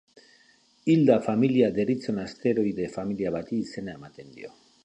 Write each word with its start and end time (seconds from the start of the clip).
Hilda 0.93 1.17
familia 1.27 1.69
deritzon 1.77 2.23
asteroide 2.25 2.91
familia 2.97 3.37
bati 3.39 3.63
izena 3.69 3.99
ematen 4.01 4.37
dio. 4.41 4.55